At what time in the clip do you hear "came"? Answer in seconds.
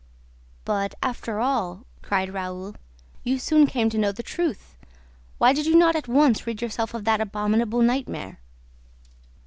3.67-3.87